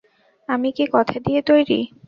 [0.49, 1.79] আমি কি কথা দিয়ে তৈরি?